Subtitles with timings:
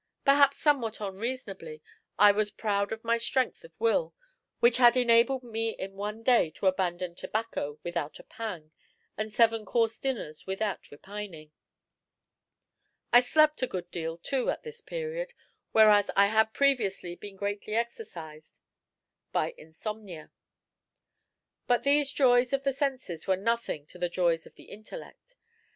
[0.25, 1.79] Perhaps somewhat unreasonably,
[2.17, 4.15] I was proud of my strength of will,
[4.59, 8.71] which had enabled me in one day to abandon tobacco without a pang,
[9.15, 11.51] and seven course dinners without repining.
[13.13, 15.33] I slept a good deal, too, at this period,
[15.71, 18.59] whereas I had previously been greatly exercised
[19.31, 20.31] by insomnia.
[21.67, 25.35] But these joys of the senses were as nothing to the joys of the intellect.